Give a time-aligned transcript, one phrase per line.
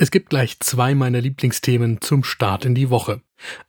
[0.00, 3.20] Es gibt gleich zwei meiner Lieblingsthemen zum Start in die Woche.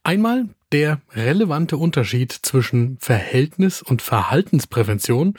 [0.03, 5.33] Einmal der relevante Unterschied zwischen Verhältnis- und Verhaltensprävention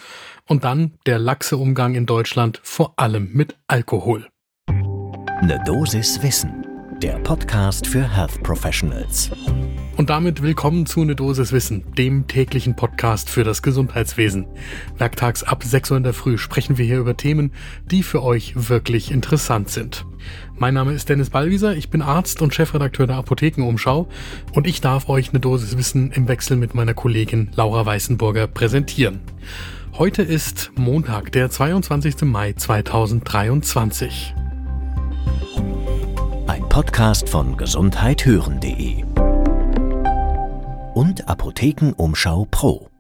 [0.49, 4.27] und dann der laxe Umgang in Deutschland vor allem mit Alkohol.
[5.43, 6.67] Ne Dosis Wissen,
[7.01, 9.31] der Podcast für Health Professionals.
[10.01, 14.47] Und damit willkommen zu Ne Dosis Wissen, dem täglichen Podcast für das Gesundheitswesen.
[14.97, 17.53] Werktags ab 6 Uhr in der Früh sprechen wir hier über Themen,
[17.91, 20.07] die für euch wirklich interessant sind.
[20.57, 24.09] Mein Name ist Dennis Ballwieser, ich bin Arzt und Chefredakteur der Apothekenumschau
[24.55, 29.21] und ich darf euch eine Dosis Wissen im Wechsel mit meiner Kollegin Laura Weißenburger präsentieren.
[29.99, 32.23] Heute ist Montag, der 22.
[32.23, 34.35] Mai 2023.
[36.47, 39.10] Ein Podcast von gesundheithören.de
[41.01, 42.91] und Apothekenumschau Pro.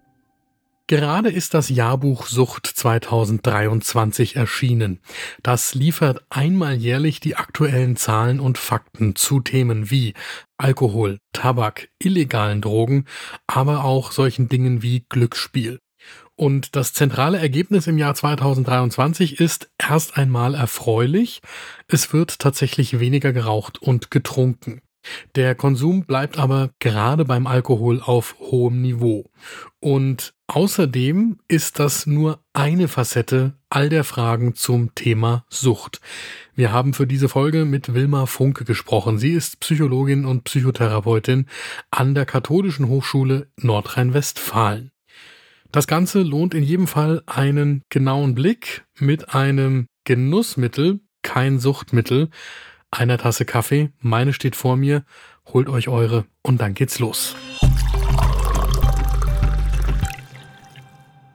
[0.86, 5.00] Gerade ist das Jahrbuch Sucht 2023 erschienen.
[5.42, 10.14] Das liefert einmal jährlich die aktuellen Zahlen und Fakten zu Themen wie
[10.56, 13.04] Alkohol, Tabak, illegalen Drogen,
[13.46, 15.78] aber auch solchen Dingen wie Glücksspiel.
[16.36, 21.42] Und das zentrale Ergebnis im Jahr 2023 ist erst einmal erfreulich.
[21.86, 24.80] Es wird tatsächlich weniger geraucht und getrunken.
[25.34, 29.30] Der Konsum bleibt aber gerade beim Alkohol auf hohem Niveau.
[29.80, 36.00] Und außerdem ist das nur eine Facette all der Fragen zum Thema Sucht.
[36.54, 39.18] Wir haben für diese Folge mit Wilma Funke gesprochen.
[39.18, 41.46] Sie ist Psychologin und Psychotherapeutin
[41.90, 44.90] an der Katholischen Hochschule Nordrhein-Westfalen.
[45.72, 52.30] Das Ganze lohnt in jedem Fall einen genauen Blick mit einem Genussmittel, kein Suchtmittel,
[52.90, 55.04] einer Tasse Kaffee, meine steht vor mir,
[55.46, 57.36] holt euch eure und dann geht's los.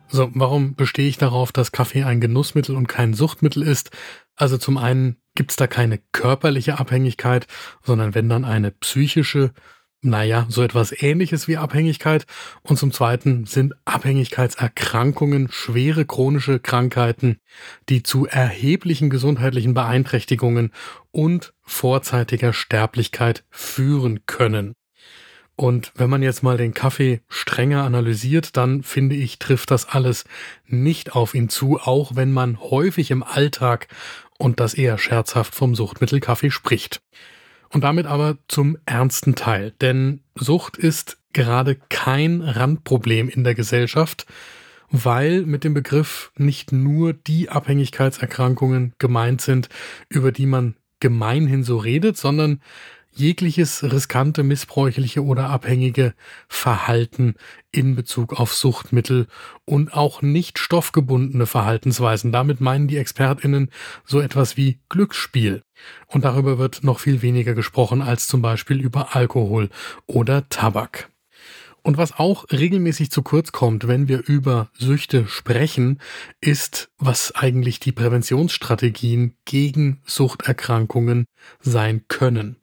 [0.07, 3.91] So, warum bestehe ich darauf, dass Kaffee ein Genussmittel und kein Suchtmittel ist?
[4.35, 7.47] Also zum einen gibt's da keine körperliche Abhängigkeit,
[7.83, 9.51] sondern wenn dann eine psychische
[10.05, 12.25] naja, so etwas ähnliches wie Abhängigkeit.
[12.61, 17.39] Und zum Zweiten sind Abhängigkeitserkrankungen schwere chronische Krankheiten,
[17.89, 20.71] die zu erheblichen gesundheitlichen Beeinträchtigungen
[21.11, 24.75] und vorzeitiger Sterblichkeit führen können.
[25.57, 30.25] Und wenn man jetzt mal den Kaffee strenger analysiert, dann finde ich, trifft das alles
[30.67, 33.87] nicht auf ihn zu, auch wenn man häufig im Alltag
[34.37, 37.01] und das eher scherzhaft vom Suchtmittel Kaffee spricht.
[37.75, 39.73] Und damit aber zum ernsten Teil.
[39.81, 44.25] Denn Sucht ist gerade kein Randproblem in der Gesellschaft,
[44.91, 49.67] weil mit dem Begriff nicht nur die Abhängigkeitserkrankungen gemeint sind,
[50.07, 52.61] über die man gemeinhin so redet, sondern
[53.17, 56.13] jegliches riskante, missbräuchliche oder abhängige
[56.47, 57.35] Verhalten
[57.71, 59.27] in Bezug auf Suchtmittel
[59.65, 62.31] und auch nicht stoffgebundene Verhaltensweisen.
[62.31, 63.69] Damit meinen die Expertinnen
[64.05, 65.61] so etwas wie Glücksspiel.
[66.07, 69.69] Und darüber wird noch viel weniger gesprochen als zum Beispiel über Alkohol
[70.05, 71.09] oder Tabak.
[71.85, 75.99] Und was auch regelmäßig zu kurz kommt, wenn wir über Süchte sprechen,
[76.41, 81.25] ist, was eigentlich die Präventionsstrategien gegen Suchterkrankungen
[81.59, 82.55] sein können.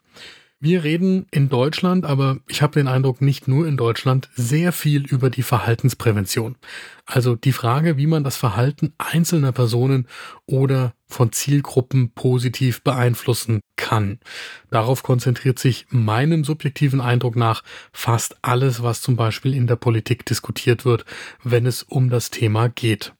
[0.64, 5.04] Wir reden in Deutschland, aber ich habe den Eindruck, nicht nur in Deutschland, sehr viel
[5.04, 6.54] über die Verhaltensprävention.
[7.04, 10.06] Also die Frage, wie man das Verhalten einzelner Personen
[10.46, 14.20] oder von Zielgruppen positiv beeinflussen kann.
[14.70, 20.24] Darauf konzentriert sich meinem subjektiven Eindruck nach fast alles, was zum Beispiel in der Politik
[20.26, 21.04] diskutiert wird,
[21.42, 23.14] wenn es um das Thema geht.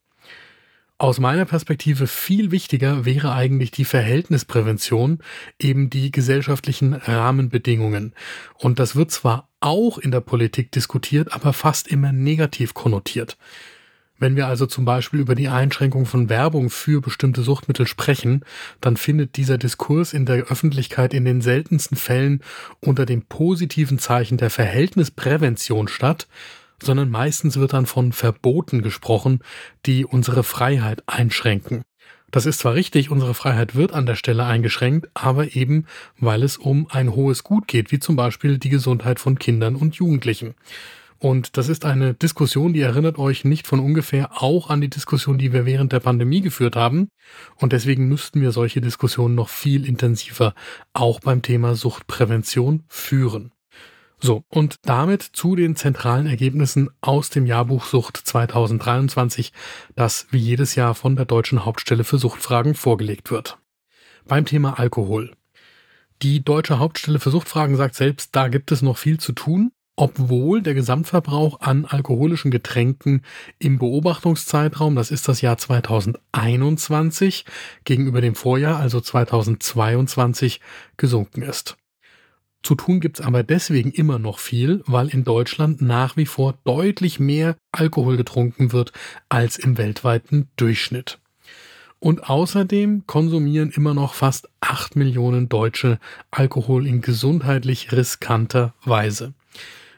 [1.03, 5.19] Aus meiner Perspektive viel wichtiger wäre eigentlich die Verhältnisprävention,
[5.59, 8.15] eben die gesellschaftlichen Rahmenbedingungen.
[8.55, 13.37] Und das wird zwar auch in der Politik diskutiert, aber fast immer negativ konnotiert.
[14.21, 18.45] Wenn wir also zum Beispiel über die Einschränkung von Werbung für bestimmte Suchtmittel sprechen,
[18.81, 22.45] dann findet dieser Diskurs in der Öffentlichkeit in den seltensten Fällen
[22.79, 26.29] unter dem positiven Zeichen der Verhältnisprävention statt,
[26.85, 29.41] sondern meistens wird dann von Verboten gesprochen,
[29.87, 31.83] die unsere Freiheit einschränken.
[32.31, 35.87] Das ist zwar richtig, unsere Freiheit wird an der Stelle eingeschränkt, aber eben,
[36.19, 39.97] weil es um ein hohes Gut geht, wie zum Beispiel die Gesundheit von Kindern und
[39.97, 40.55] Jugendlichen.
[41.19, 45.39] Und das ist eine Diskussion, die erinnert euch nicht von ungefähr auch an die Diskussion,
[45.39, 47.11] die wir während der Pandemie geführt haben.
[47.57, 50.53] Und deswegen müssten wir solche Diskussionen noch viel intensiver
[50.95, 53.53] auch beim Thema Suchtprävention führen.
[54.25, 59.53] So, und damit zu den zentralen Ergebnissen aus dem Jahrbuch Sucht 2023,
[59.97, 63.59] das wie jedes Jahr von der Deutschen Hauptstelle für Suchtfragen vorgelegt wird.
[64.25, 65.33] Beim Thema Alkohol.
[66.23, 69.73] Die Deutsche Hauptstelle für Suchtfragen sagt selbst, da gibt es noch viel zu tun.
[69.95, 73.23] obwohl der Gesamtverbrauch an alkoholischen Getränken
[73.59, 77.45] im Beobachtungszeitraum, das ist das Jahr 2021,
[77.85, 80.61] gegenüber dem Vorjahr, also 2022,
[80.97, 81.77] gesunken ist.
[82.63, 87.19] Zu tun gibt's aber deswegen immer noch viel, weil in Deutschland nach wie vor deutlich
[87.19, 88.93] mehr Alkohol getrunken wird
[89.29, 91.19] als im weltweiten Durchschnitt.
[91.99, 95.99] Und außerdem konsumieren immer noch fast 8 Millionen Deutsche
[96.31, 99.35] Alkohol in gesundheitlich riskanter Weise.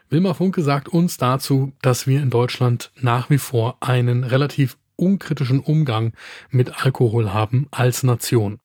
[0.09, 5.59] Wilma Funke sagt uns dazu, dass wir in Deutschland nach wie vor einen relativ unkritischen
[5.59, 6.13] Umgang
[6.49, 8.59] mit Alkohol haben als Nation.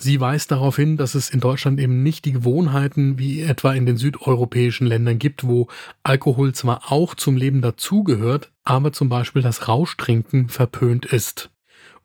[0.00, 3.84] Sie weist darauf hin, dass es in Deutschland eben nicht die Gewohnheiten wie etwa in
[3.84, 5.66] den südeuropäischen Ländern gibt, wo
[6.04, 11.50] Alkohol zwar auch zum Leben dazugehört, aber zum Beispiel das Rauschtrinken verpönt ist.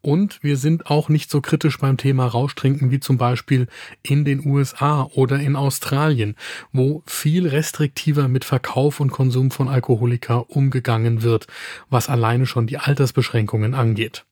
[0.02, 3.68] Und wir sind auch nicht so kritisch beim Thema Rauschtrinken wie zum Beispiel
[4.02, 6.36] in den USA oder in Australien,
[6.72, 11.46] wo viel restriktiver mit Verkauf und Konsum von Alkoholika umgegangen wird,
[11.92, 14.26] was alleine schon die Altersbeschränkungen angeht.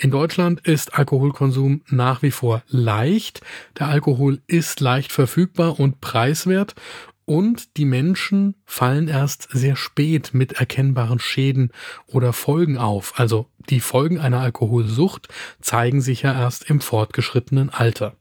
[0.00, 3.40] In Deutschland ist Alkoholkonsum nach wie vor leicht.
[3.80, 6.76] Der Alkohol ist leicht verfügbar und preiswert
[7.24, 11.72] und die Menschen fallen erst sehr spät mit erkennbaren Schäden
[12.06, 13.18] oder Folgen auf.
[13.18, 15.26] Also die Folgen einer Alkoholsucht
[15.60, 18.14] zeigen sich ja erst im fortgeschrittenen Alter.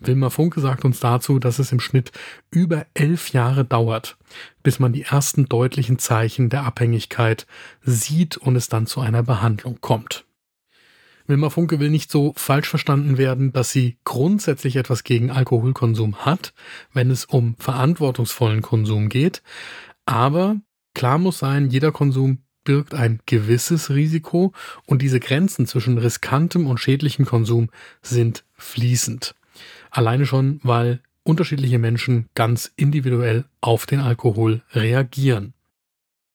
[0.00, 2.10] Wilma Funke sagt uns dazu, dass es im Schnitt
[2.50, 4.16] über elf Jahre dauert,
[4.62, 7.46] bis man die ersten deutlichen Zeichen der Abhängigkeit
[7.82, 10.24] sieht und es dann zu einer Behandlung kommt.
[11.32, 16.52] Wilma Funke will nicht so falsch verstanden werden, dass sie grundsätzlich etwas gegen Alkoholkonsum hat,
[16.92, 19.42] wenn es um verantwortungsvollen Konsum geht.
[20.04, 20.56] Aber
[20.92, 24.52] klar muss sein, jeder Konsum birgt ein gewisses Risiko
[24.84, 27.70] und diese Grenzen zwischen riskantem und schädlichem Konsum
[28.02, 29.34] sind fließend.
[29.90, 35.54] Alleine schon, weil unterschiedliche Menschen ganz individuell auf den Alkohol reagieren.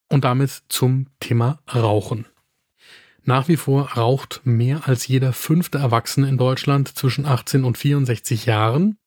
[0.09, 2.25] Und damit zum Thema Rauchen.
[3.27, 8.45] Nach wie vor raucht mehr als jeder fünfte Erwachsene in Deutschland zwischen 18 und 64
[8.45, 8.97] Jahren.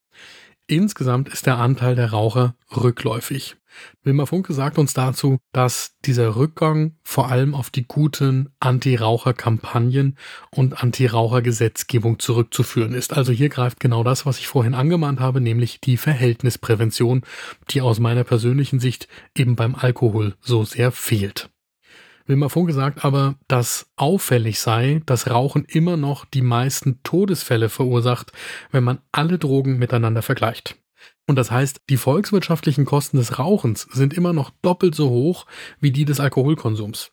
[0.66, 3.56] Insgesamt ist der Anteil der Raucher rückläufig.
[4.02, 10.18] Wilma Funke sagt uns dazu, dass dieser Rückgang vor allem auf die guten Anti-Raucher-Kampagnen
[10.50, 13.14] und Anti-Raucher-Gesetzgebung zurückzuführen ist.
[13.14, 17.22] Also hier greift genau das, was ich vorhin angemahnt habe, nämlich die Verhältnisprävention,
[17.70, 21.48] die aus meiner persönlichen Sicht eben beim Alkohol so sehr fehlt.
[22.30, 28.30] Wilma Funke sagt aber, dass auffällig sei, dass Rauchen immer noch die meisten Todesfälle verursacht,
[28.70, 30.76] wenn man alle Drogen miteinander vergleicht.
[31.26, 35.46] Und das heißt, die volkswirtschaftlichen Kosten des Rauchens sind immer noch doppelt so hoch
[35.80, 37.10] wie die des Alkoholkonsums.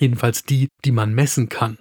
[0.00, 1.78] Jedenfalls die, die man messen kann.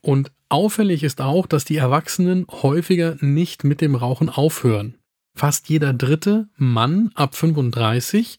[0.00, 4.98] Und auffällig ist auch, dass die Erwachsenen häufiger nicht mit dem Rauchen aufhören.
[5.36, 8.38] Fast jeder dritte Mann ab 35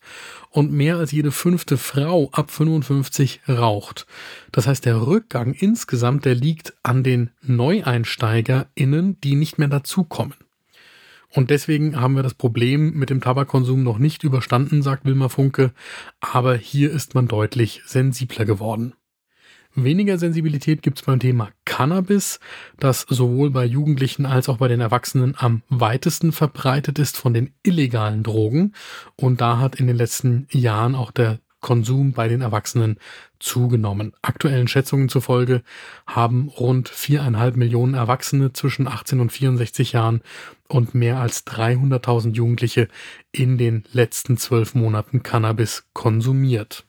[0.50, 4.08] und mehr als jede fünfte Frau ab 55 raucht.
[4.54, 10.36] Das heißt, der Rückgang insgesamt, der liegt an den NeueinsteigerInnen, die nicht mehr dazukommen.
[11.30, 15.74] Und deswegen haben wir das Problem mit dem Tabakkonsum noch nicht überstanden, sagt Wilma Funke,
[16.22, 18.94] aber hier ist man deutlich sensibler geworden.
[19.76, 22.40] Weniger Sensibilität gibt es beim Thema Cannabis,
[22.80, 27.54] das sowohl bei Jugendlichen als auch bei den Erwachsenen am weitesten verbreitet ist von den
[27.62, 28.74] illegalen Drogen.
[29.18, 33.00] Und da hat in den letzten Jahren auch der Konsum bei den Erwachsenen
[33.40, 34.14] zugenommen.
[34.22, 35.62] Aktuellen Schätzungen zufolge
[36.06, 40.22] haben rund viereinhalb Millionen Erwachsene zwischen 18 und 64 Jahren
[40.70, 42.88] und mehr als 300.000 Jugendliche
[43.32, 46.86] in den letzten zwölf Monaten Cannabis konsumiert.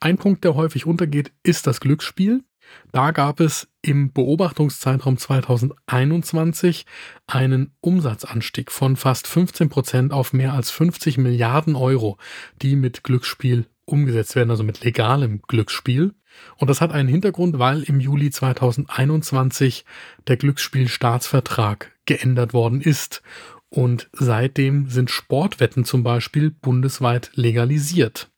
[0.00, 2.44] Ein Punkt, der häufig untergeht, ist das Glücksspiel.
[2.92, 6.86] Da gab es im Beobachtungszeitraum 2021
[7.26, 12.18] einen Umsatzanstieg von fast 15 Prozent auf mehr als 50 Milliarden Euro,
[12.62, 16.14] die mit Glücksspiel umgesetzt werden, also mit legalem Glücksspiel.
[16.58, 19.84] Und das hat einen Hintergrund, weil im Juli 2021
[20.28, 23.22] der Glücksspielstaatsvertrag geändert worden ist.
[23.70, 28.30] Und seitdem sind Sportwetten zum Beispiel bundesweit legalisiert.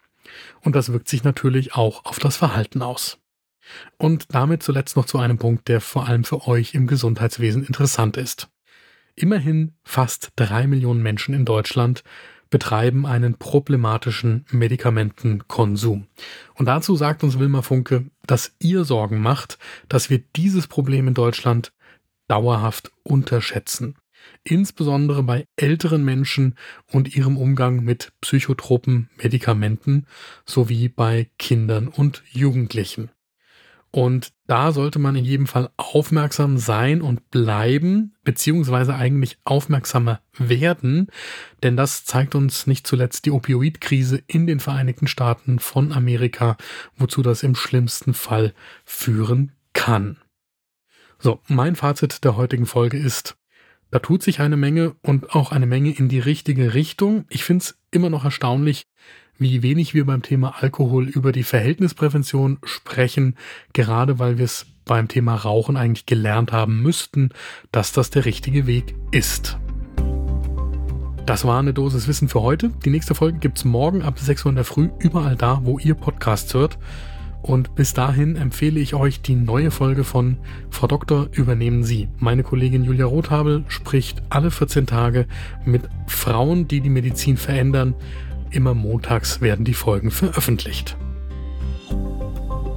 [0.62, 3.18] Und das wirkt sich natürlich auch auf das Verhalten aus.
[3.98, 8.16] Und damit zuletzt noch zu einem Punkt, der vor allem für euch im Gesundheitswesen interessant
[8.16, 8.48] ist.
[9.14, 12.02] Immerhin fast drei Millionen Menschen in Deutschland
[12.48, 16.06] betreiben einen problematischen Medikamentenkonsum.
[16.54, 19.58] Und dazu sagt uns Wilma Funke, dass ihr Sorgen macht,
[19.88, 21.72] dass wir dieses Problem in Deutschland
[22.26, 23.96] dauerhaft unterschätzen
[24.44, 26.54] insbesondere bei älteren Menschen
[26.90, 30.06] und ihrem Umgang mit psychotropen Medikamenten
[30.44, 33.10] sowie bei Kindern und Jugendlichen.
[33.92, 41.08] Und da sollte man in jedem Fall aufmerksam sein und bleiben, beziehungsweise eigentlich aufmerksamer werden,
[41.64, 46.56] denn das zeigt uns nicht zuletzt die Opioidkrise in den Vereinigten Staaten von Amerika,
[46.96, 50.18] wozu das im schlimmsten Fall führen kann.
[51.18, 53.36] So, mein Fazit der heutigen Folge ist,
[53.90, 57.24] da tut sich eine Menge und auch eine Menge in die richtige Richtung.
[57.28, 58.86] Ich finde es immer noch erstaunlich,
[59.38, 63.36] wie wenig wir beim Thema Alkohol über die Verhältnisprävention sprechen,
[63.72, 67.30] gerade weil wir es beim Thema Rauchen eigentlich gelernt haben müssten,
[67.72, 69.58] dass das der richtige Weg ist.
[71.26, 72.70] Das war eine Dosis Wissen für heute.
[72.84, 75.78] Die nächste Folge gibt es morgen ab 6 Uhr in der Früh überall da, wo
[75.78, 76.76] ihr Podcasts hört.
[77.42, 80.36] Und bis dahin empfehle ich euch die neue Folge von
[80.70, 82.08] Frau Doktor übernehmen Sie.
[82.18, 85.26] Meine Kollegin Julia Rothabel spricht alle 14 Tage
[85.64, 87.94] mit Frauen, die die Medizin verändern.
[88.50, 90.96] Immer montags werden die Folgen veröffentlicht.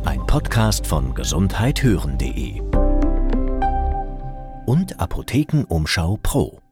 [0.05, 2.61] Ein Podcast von gesundheithören.de
[4.65, 6.62] und Apothekenumschau Pro.